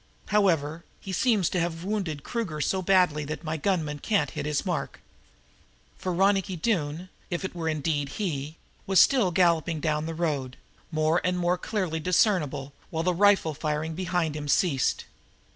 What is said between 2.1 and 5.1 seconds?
Kruger so badly that my gunman can't hit his mark."